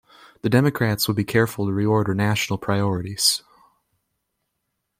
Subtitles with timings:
[0.41, 3.43] The Democrats would be careful to reorder national priorities.